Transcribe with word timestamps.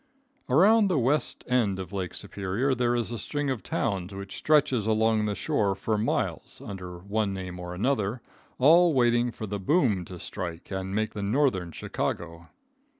Around 0.49 0.87
the 0.87 0.97
west 0.97 1.43
end 1.47 1.77
of 1.77 1.93
Lake 1.93 2.15
Superior 2.15 2.73
there 2.73 2.95
is 2.95 3.11
a 3.11 3.19
string 3.19 3.51
of 3.51 3.61
towns 3.61 4.15
which 4.15 4.35
stretches 4.35 4.87
along 4.87 5.25
the 5.27 5.35
shore 5.35 5.75
for 5.75 5.95
miles 5.95 6.59
under 6.65 6.97
one 6.97 7.35
name 7.35 7.59
or 7.59 7.75
another, 7.75 8.19
all 8.57 8.95
waiting 8.95 9.29
for 9.29 9.45
the 9.45 9.59
boom 9.59 10.03
to 10.05 10.17
strike 10.17 10.71
and 10.71 10.95
make 10.95 11.11
the 11.11 11.21
northern 11.21 11.71
Chicago. 11.71 12.47